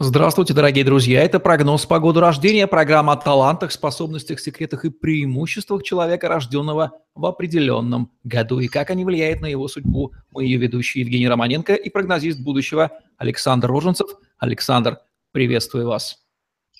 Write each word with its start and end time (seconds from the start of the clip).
Здравствуйте, 0.00 0.54
дорогие 0.54 0.84
друзья. 0.84 1.22
Это 1.22 1.38
прогноз 1.38 1.86
по 1.86 2.00
году 2.00 2.18
рождения, 2.18 2.66
программа 2.66 3.12
о 3.12 3.16
талантах, 3.16 3.70
способностях, 3.70 4.40
секретах 4.40 4.84
и 4.84 4.90
преимуществах 4.90 5.84
человека, 5.84 6.28
рожденного 6.28 6.98
в 7.14 7.24
определенном 7.24 8.10
году, 8.24 8.58
и 8.58 8.66
как 8.66 8.90
они 8.90 9.04
влияют 9.04 9.40
на 9.40 9.46
его 9.46 9.68
судьбу. 9.68 10.12
Мы 10.32 10.46
ее 10.46 10.58
ведущие 10.58 11.02
Евгений 11.02 11.28
Романенко 11.28 11.74
и 11.74 11.90
прогнозист 11.90 12.40
будущего 12.40 12.90
Александр 13.18 13.68
Роженцев. 13.68 14.08
Александр, 14.36 14.98
приветствую 15.30 15.86
вас. 15.86 16.18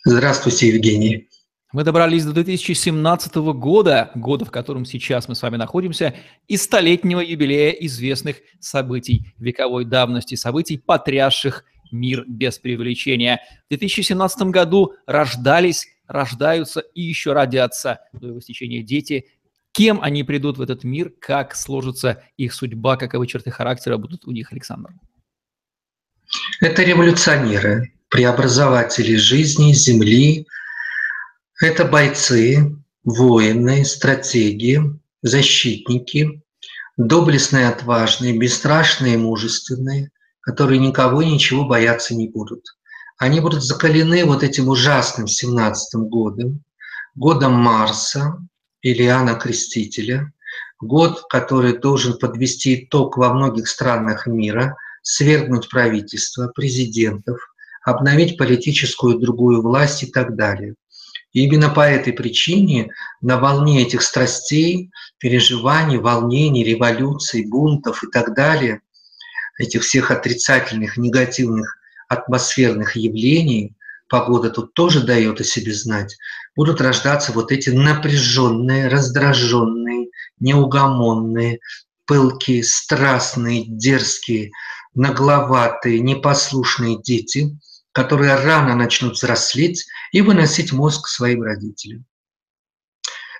Здравствуйте, 0.04 0.70
Евгений. 0.70 1.28
Мы 1.72 1.84
добрались 1.84 2.24
до 2.24 2.32
2017 2.32 3.36
года, 3.36 4.10
года, 4.16 4.44
в 4.44 4.50
котором 4.50 4.84
сейчас 4.84 5.28
мы 5.28 5.36
с 5.36 5.42
вами 5.42 5.56
находимся, 5.56 6.14
и 6.48 6.56
столетнего 6.56 7.20
юбилея 7.20 7.70
известных 7.70 8.38
событий 8.58 9.34
вековой 9.38 9.84
давности, 9.84 10.34
событий, 10.34 10.78
потрясших 10.78 11.64
мир 11.94 12.24
без 12.26 12.58
преувеличения. 12.58 13.40
В 13.66 13.68
2017 13.70 14.42
году 14.48 14.94
рождались, 15.06 15.86
рождаются 16.06 16.80
и 16.80 17.00
еще 17.00 17.32
родятся 17.32 18.00
до 18.12 18.28
его 18.28 18.40
стечения 18.40 18.82
дети. 18.82 19.26
Кем 19.72 20.00
они 20.02 20.22
придут 20.22 20.58
в 20.58 20.62
этот 20.62 20.84
мир, 20.84 21.12
как 21.20 21.56
сложится 21.56 22.22
их 22.36 22.52
судьба, 22.52 22.96
каковы 22.96 23.26
черты 23.26 23.50
характера 23.50 23.96
будут 23.96 24.26
у 24.26 24.30
них, 24.30 24.52
Александр? 24.52 24.90
Это 26.60 26.82
революционеры, 26.82 27.92
преобразователи 28.08 29.16
жизни, 29.16 29.72
земли. 29.72 30.46
Это 31.60 31.84
бойцы, 31.84 32.76
воины, 33.04 33.84
стратеги, 33.84 34.80
защитники, 35.22 36.42
доблестные, 36.96 37.68
отважные, 37.68 38.36
бесстрашные, 38.36 39.18
мужественные, 39.18 40.10
которые 40.44 40.78
никого 40.78 41.22
и 41.22 41.30
ничего 41.30 41.64
бояться 41.64 42.14
не 42.14 42.28
будут. 42.28 42.76
Они 43.16 43.40
будут 43.40 43.62
закалены 43.62 44.24
вот 44.24 44.42
этим 44.42 44.68
ужасным 44.68 45.26
17 45.26 45.94
годом, 46.08 46.62
годом 47.14 47.54
Марса 47.54 48.38
Иоанна 48.82 49.34
Крестителя, 49.34 50.32
год, 50.80 51.24
который 51.30 51.78
должен 51.78 52.18
подвести 52.18 52.84
итог 52.84 53.16
во 53.16 53.32
многих 53.32 53.68
странах 53.68 54.26
мира, 54.26 54.76
свергнуть 55.02 55.70
правительство, 55.70 56.48
президентов, 56.48 57.38
обновить 57.82 58.36
политическую 58.36 59.18
другую 59.18 59.62
власть 59.62 60.02
и 60.02 60.06
так 60.06 60.36
далее. 60.36 60.74
И 61.32 61.44
именно 61.44 61.70
по 61.70 61.80
этой 61.80 62.12
причине 62.12 62.90
на 63.20 63.38
волне 63.38 63.82
этих 63.82 64.02
страстей, 64.02 64.90
переживаний, 65.18 65.98
волнений, 65.98 66.64
революций, 66.64 67.46
бунтов 67.46 68.04
и 68.04 68.10
так 68.10 68.34
далее– 68.34 68.82
этих 69.58 69.82
всех 69.82 70.10
отрицательных, 70.10 70.96
негативных 70.96 71.78
атмосферных 72.08 72.96
явлений, 72.96 73.74
погода 74.08 74.50
тут 74.50 74.74
тоже 74.74 75.00
дает 75.00 75.40
о 75.40 75.44
себе 75.44 75.72
знать, 75.72 76.16
будут 76.56 76.80
рождаться 76.80 77.32
вот 77.32 77.52
эти 77.52 77.70
напряженные, 77.70 78.88
раздраженные, 78.88 80.08
неугомонные, 80.40 81.60
пылкие, 82.06 82.62
страстные, 82.62 83.64
дерзкие, 83.66 84.50
нагловатые, 84.94 86.00
непослушные 86.00 87.00
дети, 87.02 87.58
которые 87.92 88.34
рано 88.36 88.74
начнут 88.74 89.14
взрослеть 89.14 89.86
и 90.12 90.20
выносить 90.20 90.72
мозг 90.72 91.08
своим 91.08 91.42
родителям. 91.42 92.04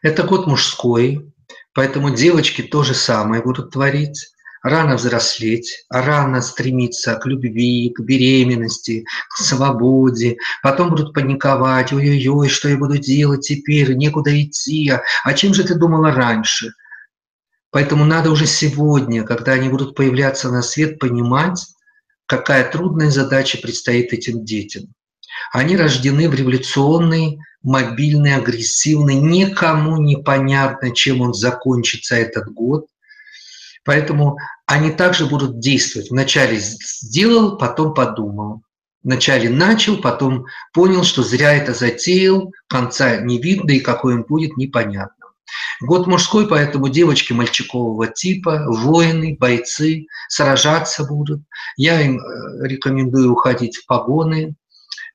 Это 0.03 0.23
год 0.23 0.47
мужской, 0.47 1.33
поэтому 1.73 2.15
девочки 2.15 2.62
то 2.62 2.83
же 2.83 2.95
самое 2.95 3.43
будут 3.43 3.73
творить 3.73 4.34
рано 4.65 4.97
взрослеть, 4.97 5.84
рано 5.91 6.41
стремиться 6.41 7.15
к 7.17 7.27
любви, 7.27 7.93
к 7.95 8.01
беременности, 8.01 9.05
к 9.29 9.37
свободе. 9.37 10.39
Потом 10.62 10.89
будут 10.89 11.12
паниковать, 11.12 11.93
ой-ой-ой, 11.93 12.48
что 12.48 12.71
я 12.71 12.79
буду 12.79 12.97
делать 12.98 13.47
теперь, 13.47 13.95
некуда 13.95 14.43
идти, 14.43 14.89
а, 14.89 15.03
а 15.23 15.34
чем 15.34 15.53
же 15.53 15.65
ты 15.65 15.75
думала 15.75 16.12
раньше? 16.12 16.73
Поэтому 17.71 18.06
надо 18.06 18.31
уже 18.31 18.47
сегодня, 18.47 19.22
когда 19.22 19.53
они 19.53 19.69
будут 19.69 19.94
появляться 19.94 20.50
на 20.50 20.62
свет, 20.62 20.99
понимать, 20.99 21.67
какая 22.27 22.71
трудная 22.71 23.11
задача 23.11 23.59
предстоит 23.59 24.15
этим 24.15 24.44
детям. 24.47 24.84
Они 25.53 25.77
рождены 25.77 26.31
в 26.31 26.34
революционный, 26.34 27.38
мобильный, 27.62 28.34
агрессивный, 28.37 29.17
никому 29.17 29.99
непонятно, 29.99 30.91
чем 30.94 31.21
он 31.21 31.34
закончится 31.34 32.15
этот 32.15 32.50
год. 32.50 32.87
Поэтому 33.84 34.39
они 34.67 34.91
также 34.91 35.27
будут 35.27 35.59
действовать. 35.61 36.11
Вначале 36.11 36.59
сделал, 36.59 37.59
потом 37.59 37.95
подумал. 37.95 38.62
Вначале 39.03 39.50
начал, 39.50 39.99
потом 39.99 40.47
понял, 40.72 41.05
что 41.05 41.22
зря 41.22 41.55
это 41.55 41.75
затеял, 41.75 42.53
конца 42.69 43.19
не 43.19 43.39
видно 43.39 43.73
и 43.73 43.81
какой 43.81 44.15
он 44.15 44.23
будет, 44.23 44.56
непонятно. 44.56 45.27
Год 45.83 46.06
мужской, 46.06 46.49
поэтому 46.49 46.89
девочки 46.89 47.34
мальчикового 47.34 48.06
типа, 48.06 48.65
воины, 48.67 49.37
бойцы, 49.39 50.06
сражаться 50.28 51.05
будут. 51.05 51.43
Я 51.77 52.00
им 52.00 52.19
э, 52.19 52.67
рекомендую 52.67 53.31
уходить 53.31 53.77
в 53.77 53.87
погоны. 53.87 54.55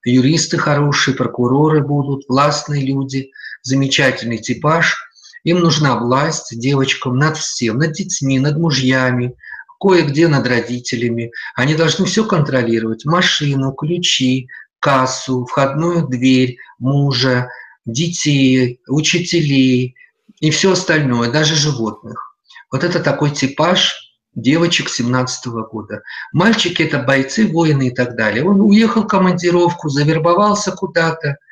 Юристы 0.05 0.59
хорошие, 0.59 1.15
прокуроры 1.15 1.83
будут, 1.83 2.25
властные 2.29 2.85
люди, 2.85 3.31
замечательный 3.63 4.37
типаж– 4.37 4.95
им 5.49 5.59
нужна 5.59 5.97
власть 5.97 6.57
девочкам 6.57 7.17
над 7.17 7.37
всем, 7.37 7.77
над 7.77 7.93
детьми, 7.93 8.39
над 8.39 8.57
мужьями, 8.57 9.35
кое-где 9.79 10.27
над 10.27 10.47
родителями. 10.47 11.31
Они 11.55 11.75
должны 11.75 12.05
все 12.05 12.25
контролировать. 12.25 13.05
Машину, 13.05 13.71
ключи, 13.71 14.47
кассу, 14.79 15.45
входную 15.45 16.07
дверь 16.07 16.57
мужа, 16.77 17.49
детей, 17.85 18.79
учителей 18.87 19.95
и 20.39 20.51
все 20.51 20.73
остальное, 20.73 21.31
даже 21.31 21.55
животных. 21.55 22.35
Вот 22.71 22.83
это 22.83 22.99
такой 22.99 23.31
типаж 23.31 23.95
девочек 24.35 24.89
17 24.89 25.47
-го 25.47 25.67
года. 25.67 26.01
Мальчики– 26.31 26.83
это 26.83 26.99
бойцы, 26.99 27.47
воины 27.47 27.87
и 27.87 27.91
так 27.91 28.15
далее. 28.15 28.43
Он 28.43 28.61
уехал 28.61 29.03
в 29.03 29.07
командировку, 29.07 29.89
завербовался 29.89 30.71
куда-то– 30.71 31.37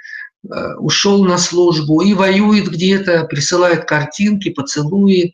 ушел 0.78 1.24
на 1.26 1.38
службу 1.38 2.02
и 2.02 2.14
воюет 2.14 2.70
где-то, 2.70 3.26
присылает 3.26 3.86
картинки, 3.86 4.50
поцелуи, 4.50 5.34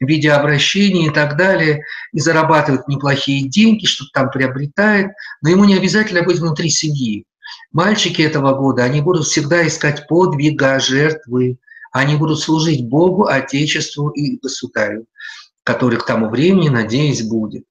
видеообращения 0.00 1.08
и 1.08 1.10
так 1.10 1.36
далее, 1.36 1.82
и 2.12 2.20
зарабатывает 2.20 2.88
неплохие 2.88 3.48
деньги, 3.48 3.86
что-то 3.86 4.10
там 4.12 4.30
приобретает, 4.30 5.12
но 5.42 5.50
ему 5.50 5.64
не 5.64 5.76
обязательно 5.76 6.22
быть 6.22 6.38
внутри 6.38 6.70
семьи. 6.70 7.24
Мальчики 7.72 8.22
этого 8.22 8.54
года, 8.54 8.84
они 8.84 9.00
будут 9.00 9.26
всегда 9.26 9.66
искать 9.66 10.06
подвига, 10.06 10.80
жертвы, 10.80 11.58
они 11.92 12.16
будут 12.16 12.40
служить 12.40 12.84
Богу, 12.84 13.26
Отечеству 13.26 14.08
и 14.08 14.38
Государю, 14.38 15.06
который 15.62 15.98
к 15.98 16.06
тому 16.06 16.28
времени, 16.28 16.68
надеюсь, 16.68 17.22
будет. 17.22 17.64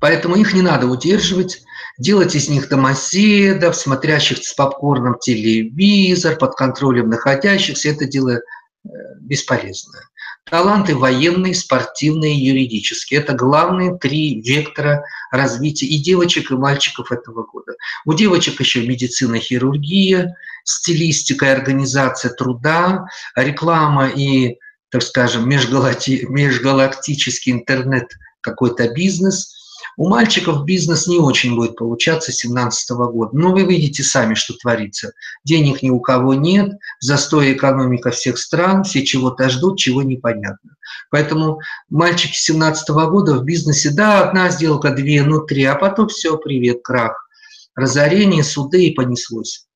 Поэтому 0.00 0.36
их 0.36 0.54
не 0.54 0.62
надо 0.62 0.86
удерживать, 0.86 1.62
делать 1.98 2.34
из 2.34 2.48
них 2.48 2.68
домоседов, 2.68 3.76
смотрящих 3.76 4.38
с 4.38 4.54
попкорном 4.54 5.18
телевизор, 5.18 6.36
под 6.36 6.54
контролем 6.54 7.10
находящихся, 7.10 7.90
это 7.90 8.06
дело 8.06 8.30
э, 8.30 8.88
бесполезное. 9.20 10.02
Таланты 10.48 10.94
военные, 10.94 11.54
спортивные, 11.54 12.34
юридические. 12.34 13.20
Это 13.20 13.34
главные 13.34 13.98
три 13.98 14.40
вектора 14.40 15.04
развития 15.30 15.86
и 15.86 15.98
девочек, 15.98 16.50
и 16.50 16.54
мальчиков 16.54 17.12
этого 17.12 17.42
года. 17.42 17.74
У 18.06 18.14
девочек 18.14 18.58
еще 18.60 18.86
медицина, 18.86 19.38
хирургия, 19.38 20.34
стилистика 20.64 21.46
и 21.46 21.50
организация 21.50 22.32
труда, 22.32 23.04
реклама 23.36 24.08
и, 24.08 24.56
так 24.88 25.02
скажем, 25.02 25.50
межгалакти- 25.50 26.24
межгалактический 26.28 27.52
интернет, 27.52 28.06
какой-то 28.40 28.88
бизнес– 28.88 29.52
у 29.98 30.08
мальчиков 30.08 30.64
бизнес 30.64 31.08
не 31.08 31.18
очень 31.18 31.56
будет 31.56 31.74
получаться 31.76 32.30
2017 32.30 32.90
года. 32.90 33.30
Но 33.36 33.52
вы 33.52 33.64
видите 33.64 34.04
сами, 34.04 34.34
что 34.34 34.54
творится. 34.54 35.12
Денег 35.44 35.82
ни 35.82 35.90
у 35.90 35.98
кого 35.98 36.34
нет, 36.34 36.70
застой 37.00 37.52
экономика 37.52 38.10
всех 38.10 38.38
стран, 38.38 38.84
все 38.84 39.04
чего-то 39.04 39.48
ждут, 39.48 39.76
чего 39.78 40.02
непонятно. 40.02 40.76
Поэтому 41.10 41.58
мальчики 41.90 42.30
2017 42.30 42.88
года 42.90 43.34
в 43.34 43.44
бизнесе, 43.44 43.90
да, 43.90 44.22
одна 44.22 44.50
сделка, 44.50 44.92
две, 44.92 45.24
ну 45.24 45.40
три, 45.40 45.64
а 45.64 45.74
потом 45.74 46.06
все, 46.06 46.38
привет, 46.38 46.78
крах. 46.84 47.28
Разорение, 47.74 48.44
суды 48.44 48.84
и 48.84 48.94
понеслось. 48.94 49.67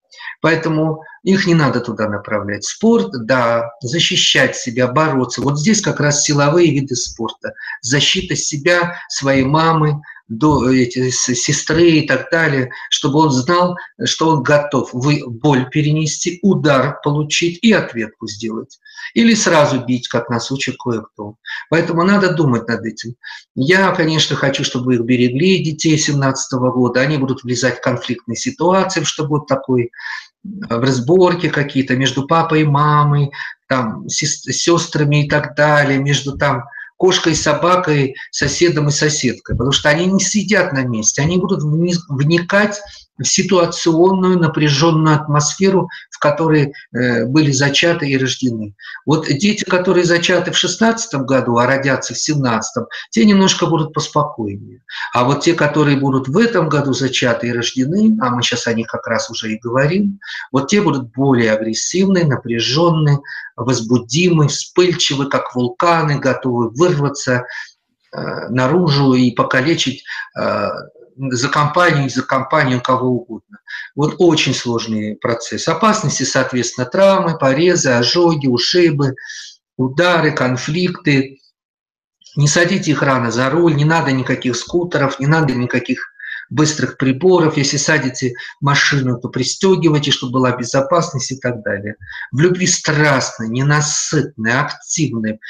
Поэтому 0.43 1.05
их 1.23 1.47
не 1.47 1.55
надо 1.55 1.81
туда 1.81 2.09
направлять. 2.09 2.65
Спорт, 2.65 3.13
да, 3.27 3.71
защищать 3.81 4.57
себя, 4.57 4.89
бороться. 4.89 5.41
Вот 5.41 5.59
здесь 5.59 5.81
как 5.81 6.01
раз 6.01 6.25
силовые 6.25 6.73
виды 6.73 6.97
спорта. 6.97 7.55
Защита 7.81 8.35
себя, 8.35 8.97
своей 9.09 9.45
мамы, 9.45 10.03
до, 10.39 10.71
эти, 10.71 11.11
сестры 11.11 11.91
и 11.91 12.07
так 12.07 12.31
далее, 12.31 12.71
чтобы 12.91 13.21
он 13.21 13.31
знал, 13.31 13.77
что 14.05 14.31
он 14.31 14.43
готов 14.43 14.91
вы, 14.93 15.23
боль 15.27 15.69
перенести, 15.69 16.39
удар 16.43 17.01
получить 17.03 17.59
и 17.63 17.73
ответку 17.73 18.27
сделать. 18.27 18.79
Или 19.15 19.35
сразу 19.35 19.85
бить, 19.85 20.09
как 20.09 20.31
нас 20.31 20.51
учит 20.51 20.77
кое-кто. 20.83 21.37
Поэтому 21.69 22.03
надо 22.03 22.33
думать 22.33 22.67
над 22.67 22.85
этим. 22.85 23.15
Я, 23.55 23.91
конечно, 23.93 24.35
хочу, 24.35 24.65
чтобы 24.65 24.95
их 24.95 25.03
берегли, 25.03 25.63
детей 25.63 25.99
17 25.99 26.53
года. 26.53 27.01
Они 27.01 27.19
будут 27.19 27.43
влезать 27.43 27.79
в 27.79 27.83
конфликтные 27.83 28.37
ситуации, 28.37 29.03
чтобы 29.05 29.39
вот 29.39 29.47
такой 29.47 29.91
в 30.45 30.81
разборке 30.81 31.51
какие-то 31.51 31.95
между 31.95 32.27
папой 32.27 32.63
и 32.63 32.65
мамой, 32.65 33.31
там, 33.69 34.09
сестрами 34.09 35.25
и 35.25 35.29
так 35.29 35.55
далее, 35.55 35.99
между 35.99 36.37
там 36.37 36.65
кошкой, 37.03 37.35
собакой, 37.35 38.15
соседом 38.31 38.87
и 38.87 38.93
соседкой, 38.93 39.57
потому 39.57 39.73
что 39.73 39.89
они 39.89 40.07
не 40.07 40.21
сидят 40.21 40.73
на 40.73 40.85
месте, 40.85 41.21
они 41.21 41.37
будут 41.37 41.65
вникать 41.65 42.81
в 43.19 43.25
ситуационную 43.25 44.39
напряженную 44.39 45.17
атмосферу, 45.17 45.89
в 46.11 46.19
которой 46.19 46.73
э, 46.93 47.25
были 47.27 47.51
зачаты 47.51 48.09
и 48.09 48.17
рождены. 48.17 48.75
Вот 49.05 49.27
дети, 49.27 49.65
которые 49.65 50.05
зачаты 50.05 50.53
в 50.53 50.57
16 50.57 51.15
году, 51.23 51.59
а 51.59 51.67
родятся 51.67 52.15
в 52.15 52.19
17, 52.19 52.85
те 53.11 53.25
немножко 53.25 53.67
будут 53.67 53.93
поспокойнее. 53.93 54.83
А 55.13 55.25
вот 55.25 55.43
те, 55.43 55.55
которые 55.55 55.97
будут 55.97 56.29
в 56.29 56.39
этом 56.39 56.69
году 56.69 56.93
зачаты 56.93 57.49
и 57.49 57.53
рождены, 57.53 58.17
а 58.21 58.31
мы 58.31 58.43
сейчас 58.43 58.67
о 58.69 58.75
них 58.75 58.87
как 58.87 59.07
раз 59.09 59.29
уже 59.29 59.53
и 59.53 59.59
говорим, 59.59 60.21
вот 60.53 60.69
те 60.69 60.81
будут 60.81 61.13
более 61.13 61.53
агрессивные, 61.53 62.25
напряженные, 62.25 63.19
возбудимы, 63.57 64.49
вспыльчивы, 64.49 65.29
как 65.29 65.55
вулканы, 65.55 66.19
готовы 66.19 66.71
вырваться 66.71 66.92
э, 67.01 67.41
наружу 68.49 69.15
и 69.15 69.31
покалечить 69.31 70.05
э, 70.39 70.69
за 71.17 71.49
компанию, 71.49 72.09
за 72.11 72.23
компанию 72.23 72.81
кого 72.81 73.09
угодно. 73.09 73.59
Вот 73.95 74.17
очень 74.19 74.55
сложный 74.55 75.17
процесс. 75.17 75.69
Опасности, 75.69 76.23
соответственно, 76.23 76.87
травмы, 76.87 77.39
порезы, 77.39 77.91
ожоги, 77.91 78.47
ушибы, 78.47 79.15
удары, 79.77 80.33
конфликты. 80.33 81.39
Не 82.37 82.49
садите 82.49 82.93
их 82.93 83.03
рано 83.03 83.31
за 83.31 83.51
руль, 83.51 83.75
не 83.75 83.85
надо 83.85 84.13
никаких 84.13 84.57
скутеров, 84.57 85.21
не 85.21 85.27
надо 85.27 85.55
никаких 85.55 86.13
быстрых 86.49 86.97
приборов. 86.97 87.57
Если 87.57 87.77
садите 87.77 88.35
машину, 88.61 89.19
то 89.19 89.29
пристегивайте, 89.29 90.11
чтобы 90.11 90.33
была 90.33 90.57
безопасность 90.57 91.33
и 91.33 91.37
так 91.39 91.63
далее. 91.63 91.97
В 92.31 92.41
любви 92.41 92.67
страстной, 92.67 93.49
ненасытной, 93.49 94.53
активной, 94.53 95.41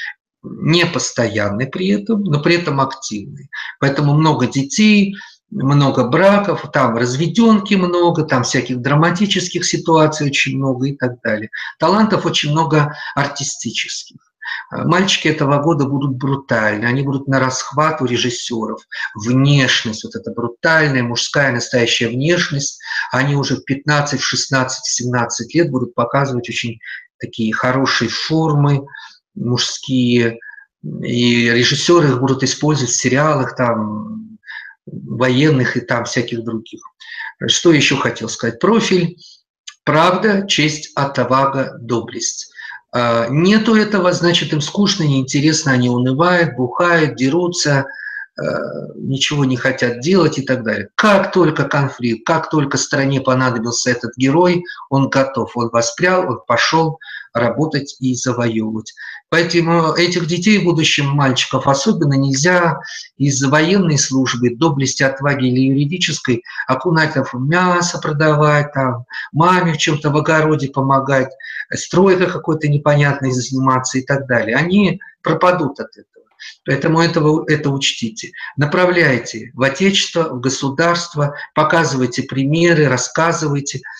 непостоянный 0.42 1.66
при 1.66 1.88
этом, 1.88 2.22
но 2.24 2.40
при 2.40 2.56
этом 2.56 2.80
активный. 2.80 3.48
Поэтому 3.78 4.14
много 4.14 4.46
детей, 4.46 5.14
много 5.50 6.04
браков, 6.04 6.64
там 6.72 6.96
разведенки 6.96 7.74
много, 7.74 8.24
там 8.24 8.42
всяких 8.42 8.80
драматических 8.80 9.64
ситуаций 9.64 10.26
очень 10.26 10.56
много 10.56 10.88
и 10.88 10.96
так 10.96 11.20
далее. 11.22 11.50
Талантов 11.78 12.26
очень 12.26 12.50
много 12.50 12.94
артистических. 13.14 14.16
Мальчики 14.70 15.28
этого 15.28 15.62
года 15.62 15.84
будут 15.86 16.16
брутальны, 16.16 16.86
они 16.86 17.02
будут 17.02 17.28
на 17.28 17.38
расхват 17.38 18.00
у 18.00 18.06
режиссеров. 18.06 18.80
Внешность, 19.14 20.04
вот 20.04 20.14
эта 20.16 20.30
брутальная 20.32 21.02
мужская 21.02 21.52
настоящая 21.52 22.08
внешность, 22.08 22.80
они 23.12 23.36
уже 23.36 23.56
в 23.56 23.64
15, 23.64 24.20
в 24.20 24.24
16, 24.24 24.84
в 24.84 24.90
17 24.90 25.54
лет 25.54 25.70
будут 25.70 25.94
показывать 25.94 26.48
очень 26.48 26.78
такие 27.20 27.52
хорошие 27.52 28.08
формы 28.08 28.86
мужские, 29.34 30.38
и 30.82 31.48
режиссеры 31.50 32.08
их 32.08 32.20
будут 32.20 32.42
использовать 32.42 32.90
в 32.90 32.96
сериалах, 32.96 33.56
там, 33.56 34.38
военных 34.86 35.76
и 35.76 35.80
там 35.80 36.04
всяких 36.04 36.42
других. 36.42 36.80
Что 37.46 37.72
еще 37.72 37.96
хотел 37.96 38.28
сказать? 38.28 38.58
Профиль 38.58 39.16
правда, 39.84 40.46
честь, 40.46 40.92
отвага, 40.94 41.76
доблесть. 41.78 42.52
А, 42.92 43.28
нету 43.28 43.74
этого, 43.74 44.12
значит, 44.12 44.52
им 44.52 44.60
скучно, 44.60 45.04
неинтересно, 45.04 45.72
они 45.72 45.88
унывают, 45.88 46.56
бухают, 46.56 47.16
дерутся, 47.16 47.86
а, 48.38 48.44
ничего 48.96 49.44
не 49.44 49.56
хотят 49.56 50.00
делать 50.00 50.38
и 50.38 50.42
так 50.42 50.62
далее. 50.62 50.88
Как 50.94 51.32
только 51.32 51.64
конфликт, 51.64 52.26
как 52.26 52.50
только 52.50 52.76
стране 52.76 53.20
понадобился 53.20 53.90
этот 53.90 54.12
герой, 54.16 54.64
он 54.90 55.08
готов, 55.08 55.56
он 55.56 55.70
воспрял, 55.70 56.28
он 56.28 56.40
пошел 56.46 56.98
работать 57.32 57.96
и 58.00 58.14
завоевывать. 58.14 58.92
Поэтому 59.28 59.92
этих 59.94 60.26
детей, 60.26 60.58
в 60.58 60.64
будущем 60.64 61.06
мальчиков, 61.06 61.66
особенно 61.66 62.14
нельзя 62.14 62.80
из 63.16 63.42
военной 63.42 63.98
службы, 63.98 64.54
доблести, 64.54 65.02
отваги 65.02 65.46
или 65.46 65.60
юридической 65.60 66.42
окунать 66.66 67.16
в 67.16 67.38
мясо 67.38 67.98
продавать, 67.98 68.72
там, 68.72 69.04
маме 69.32 69.72
в 69.72 69.78
чем-то 69.78 70.10
в 70.10 70.16
огороде 70.16 70.68
помогать, 70.68 71.32
стройкой 71.74 72.30
какой-то 72.30 72.68
непонятной 72.68 73.32
заниматься 73.32 73.98
и 73.98 74.02
так 74.02 74.26
далее. 74.26 74.56
Они 74.56 75.00
пропадут 75.22 75.80
от 75.80 75.96
этого. 75.96 76.06
Поэтому 76.64 77.00
этого, 77.00 77.44
это 77.48 77.70
учтите. 77.70 78.32
Направляйте 78.56 79.52
в 79.54 79.62
Отечество, 79.62 80.24
в 80.24 80.40
государство, 80.40 81.36
показывайте 81.54 82.24
примеры, 82.24 82.88
рассказывайте– 82.88 83.80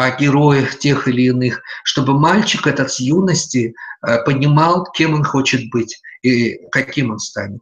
о 0.00 0.16
героях 0.16 0.78
тех 0.78 1.06
или 1.08 1.24
иных, 1.24 1.62
чтобы 1.84 2.18
мальчик 2.18 2.66
этот 2.66 2.90
с 2.90 3.00
юности 3.00 3.74
э, 4.02 4.24
понимал, 4.24 4.86
кем 4.96 5.12
он 5.12 5.24
хочет 5.24 5.68
быть 5.70 6.00
и 6.22 6.56
каким 6.70 7.10
он 7.10 7.18
станет. 7.18 7.60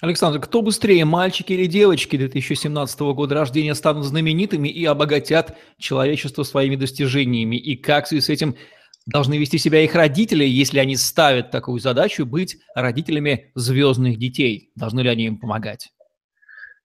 Александр, 0.00 0.40
кто 0.40 0.62
быстрее, 0.62 1.04
мальчики 1.04 1.52
или 1.52 1.66
девочки 1.66 2.16
2017 2.16 2.98
года 3.14 3.36
рождения 3.36 3.76
станут 3.76 4.04
знаменитыми 4.04 4.68
и 4.68 4.84
обогатят 4.84 5.56
человечество 5.78 6.42
своими 6.42 6.74
достижениями? 6.74 7.54
И 7.54 7.76
как 7.76 8.06
в 8.06 8.08
связи 8.08 8.22
с 8.22 8.28
этим 8.28 8.56
должны 9.06 9.38
вести 9.38 9.58
себя 9.58 9.80
их 9.84 9.94
родители, 9.94 10.44
если 10.44 10.80
они 10.80 10.96
ставят 10.96 11.52
такую 11.52 11.78
задачу 11.78 12.26
быть 12.26 12.58
родителями 12.74 13.52
звездных 13.54 14.18
детей? 14.18 14.72
Должны 14.74 15.02
ли 15.02 15.08
они 15.08 15.26
им 15.26 15.38
помогать? 15.38 15.92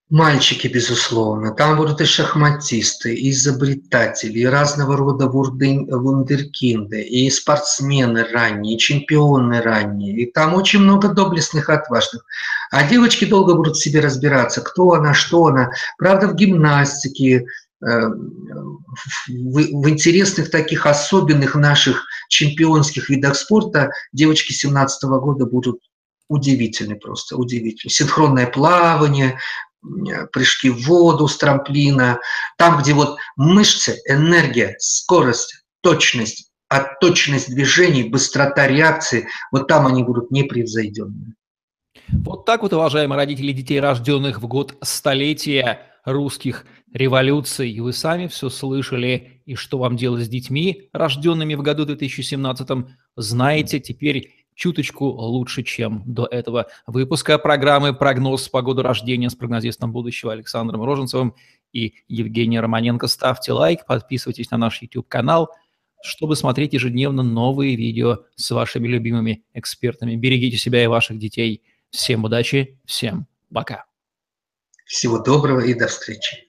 Мальчики, 0.10 0.68
безусловно. 0.68 1.52
Там 1.54 1.76
будут 1.76 2.00
и 2.00 2.06
шахматисты, 2.06 3.14
и 3.14 3.32
изобретатели, 3.32 4.40
и 4.40 4.46
разного 4.46 4.96
рода 4.96 5.28
вундеркинды, 5.28 7.02
и 7.02 7.30
спортсмены 7.30 8.24
ранние, 8.24 8.78
и 8.78 8.80
чемпионы 8.80 9.62
ранние. 9.62 10.18
И 10.22 10.32
там 10.32 10.54
очень 10.54 10.80
много 10.80 11.10
доблестных, 11.10 11.70
отважных. 11.70 12.24
А 12.72 12.88
девочки 12.88 13.26
долго 13.26 13.54
будут 13.54 13.76
в 13.76 13.84
себе 13.84 14.00
разбираться, 14.00 14.62
кто 14.62 14.94
она, 14.94 15.14
что 15.14 15.48
она. 15.48 15.72
Правда, 15.98 16.28
в 16.28 16.36
гимнастике, 16.36 17.46
э, 17.86 18.02
в 19.28 19.90
интересных 19.90 20.52
таких 20.52 20.86
особенных 20.86 21.54
наших 21.56 22.06
чемпионских 22.30 23.10
видах 23.10 23.36
спорта 23.36 23.92
девочки 24.14 24.54
17 24.54 25.20
года 25.20 25.46
будут 25.46 25.82
удивительны 26.30 26.96
просто, 26.96 27.38
удивительны. 27.38 27.92
Синхронное 27.92 28.48
плавание, 28.48 29.40
прыжки 30.32 30.70
в 30.70 30.86
воду 30.86 31.28
с 31.28 31.38
трамплина, 31.38 32.20
там, 32.58 32.82
где 32.82 32.94
вот 32.94 33.18
мышцы, 33.36 34.00
энергия, 34.08 34.76
скорость, 34.80 35.64
точность, 35.82 36.52
а 36.70 36.84
точность 37.00 37.50
движений, 37.50 38.04
быстрота 38.04 38.68
реакции, 38.68 39.28
вот 39.52 39.68
там 39.68 39.88
они 39.88 40.04
будут 40.04 40.32
непревзойденными. 40.32 41.36
Вот 42.10 42.46
так 42.46 42.62
вот, 42.62 42.74
уважаемые 42.74 43.18
родители 43.18 43.52
детей, 43.52 43.80
рожденных 43.80 44.42
в 44.42 44.48
год 44.48 44.76
столетия 44.82 45.82
русских 46.06 46.66
революций, 46.94 47.78
вы 47.80 47.92
сами 47.92 48.28
все 48.28 48.50
слышали, 48.50 49.42
и 49.46 49.56
что 49.56 49.78
вам 49.78 49.98
делать 49.98 50.26
с 50.26 50.30
детьми, 50.30 50.90
рожденными 50.94 51.56
в 51.56 51.62
году 51.62 51.86
2017, 51.86 52.68
знаете 53.18 53.80
теперь 53.80 54.47
чуточку 54.58 55.06
лучше, 55.06 55.64
чем 55.64 56.04
до 56.06 56.26
этого 56.26 56.66
выпуска 56.88 57.38
программы 57.38 57.94
«Прогноз 57.94 58.50
по 58.50 58.62
году 58.64 58.82
рождения» 58.82 59.30
с 59.30 59.36
прогнозистом 59.36 59.92
будущего 59.94 60.34
Александром 60.34 60.84
Роженцевым 60.84 61.36
и 61.72 61.94
Евгением 62.08 62.62
Романенко. 62.62 63.08
Ставьте 63.08 63.54
лайк, 63.54 63.86
подписывайтесь 63.86 64.50
на 64.50 64.58
наш 64.58 64.82
YouTube-канал, 64.82 65.52
чтобы 66.02 66.36
смотреть 66.36 66.74
ежедневно 66.74 67.22
новые 67.22 67.76
видео 67.76 68.24
с 68.36 68.50
вашими 68.50 68.88
любимыми 68.88 69.44
экспертами. 69.54 70.16
Берегите 70.16 70.58
себя 70.58 70.84
и 70.84 70.88
ваших 70.88 71.20
детей. 71.20 71.62
Всем 71.92 72.24
удачи, 72.24 72.80
всем 72.86 73.28
пока. 73.54 73.86
Всего 74.86 75.20
доброго 75.20 75.60
и 75.60 75.76
до 75.76 75.88
встречи. 75.88 76.47